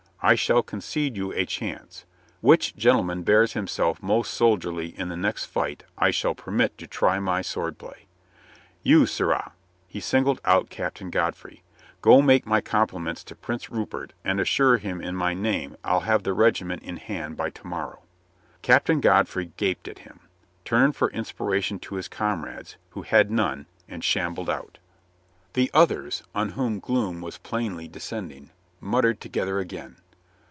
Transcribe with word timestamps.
I 0.23 0.35
shall 0.35 0.61
concede 0.61 1.17
you 1.17 1.31
a 1.31 1.47
chance. 1.47 2.05
Which 2.41 2.75
gentleman 2.75 3.23
bears 3.23 3.53
himself 3.53 4.03
most 4.03 4.31
soldierly 4.31 4.89
in 4.95 5.09
the 5.09 5.17
next 5.17 5.45
fight 5.45 5.83
I 5.97 6.11
shall 6.11 6.35
permit 6.35 6.77
to 6.77 6.85
try 6.85 7.17
my 7.19 7.41
sword 7.41 7.79
play. 7.79 8.05
You, 8.83 9.07
sirrah,"— 9.07 9.53
he 9.87 9.99
singled 9.99 10.39
out 10.45 10.69
Captain 10.69 11.09
Godfrey,— 11.09 11.63
"go 12.03 12.21
make 12.21 12.45
my 12.45 12.61
com 12.61 12.85
pliments 12.87 13.23
to 13.25 13.35
Prince 13.35 13.71
Rupert 13.71 14.13
and 14.23 14.39
assure 14.39 14.77
him 14.77 15.01
in 15.01 15.15
my 15.15 15.33
name 15.33 15.75
I'll 15.83 16.01
have 16.01 16.21
the 16.21 16.33
regiment 16.33 16.83
in 16.83 16.97
hand 16.97 17.35
by 17.35 17.49
to 17.49 17.65
morrow." 17.65 18.03
Captain 18.61 18.99
Godfrey 19.01 19.53
gaped 19.57 19.87
at 19.87 19.99
him, 20.05 20.19
turned 20.63 20.95
for 20.95 21.09
inspira 21.09 21.63
tion 21.63 21.79
to 21.79 21.95
his 21.95 22.07
comrades, 22.07 22.77
who 22.91 23.01
had 23.01 23.31
none, 23.31 23.65
and 23.89 24.03
shambled 24.03 24.51
out. 24.51 24.77
The 25.53 25.71
others, 25.73 26.21
on 26.35 26.49
whom 26.49 26.79
gloom 26.79 27.21
was 27.21 27.39
plainly 27.39 27.87
descend 27.87 28.31
ing, 28.31 28.51
muttered 28.79 29.19
together 29.19 29.57
again. 29.57 29.95